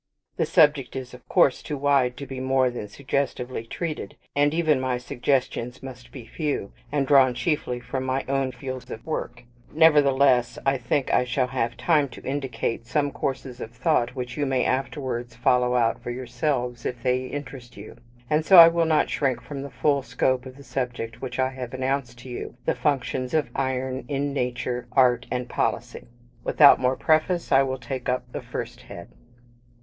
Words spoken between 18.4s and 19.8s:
so I will not shrink from the